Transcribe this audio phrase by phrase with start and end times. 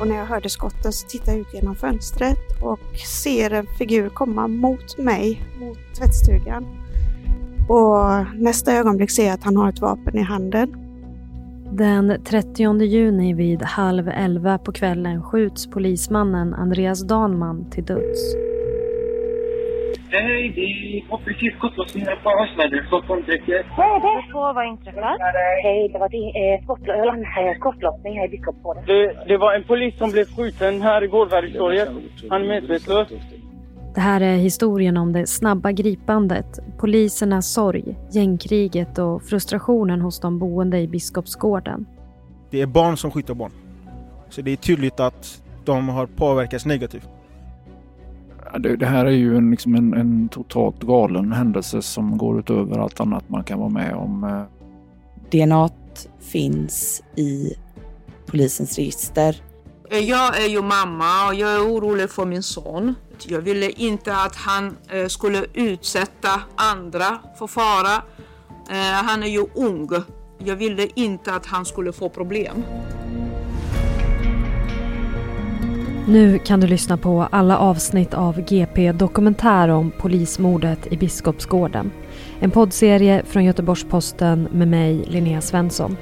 [0.00, 2.80] och när jag hörde skotten så tittade jag ut genom fönstret och
[3.22, 6.66] ser en figur komma mot mig, mot tvättstugan.
[7.68, 10.76] Och nästa ögonblick ser jag att han har ett vapen i handen.
[11.72, 18.45] Den 30 juni vid halv elva på kvällen skjuts polismannen Andreas Danman till döds.
[20.10, 23.66] Hej, det är precis skottlossning här på Arsnädet, Stockholmsdäcket.
[23.66, 25.16] Hej, det får vad inträffat?
[25.62, 28.84] Hej, det var eh, skottlo- skottlossning här i Biskopsgården.
[28.86, 31.88] Det, det var en polis som blev skjuten här i Gårdbergstorget.
[32.30, 33.08] Han är medvetslös.
[33.94, 36.46] Det här är historien om det snabba gripandet,
[36.78, 41.86] polisernas sorg, gängkriget och frustrationen hos de boende i Biskopsgården.
[42.50, 43.52] Det är barn som skjuter barn.
[44.28, 47.08] Så det är tydligt att de har påverkats negativt.
[48.58, 52.78] Det, det här är ju en, liksom en, en totalt galen händelse som går utöver
[52.78, 54.24] allt annat man kan vara med om.
[54.24, 54.42] eh.
[55.30, 55.68] DNA
[56.20, 57.54] finns i
[58.26, 59.42] polisens register.
[59.90, 62.94] Jag är ju mamma och jag är orolig för min son.
[63.26, 68.02] Jag ville inte att han eh, skulle utsätta andra för fara.
[68.70, 69.88] Eh, Han är ju ung.
[70.38, 72.62] Jag ville inte att han skulle få problem.
[76.08, 81.90] Nu kan du lyssna på alla avsnitt av GP Dokumentär om polismordet i Biskopsgården.
[82.40, 85.96] En poddserie från Göteborgs-Posten med mig, Linnea Svensson.